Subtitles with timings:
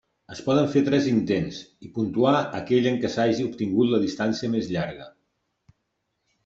[0.35, 4.75] Es poden fer tres intents, i puntuarà aquell en què s'hagi obtingut la distància més
[4.77, 5.11] llarga.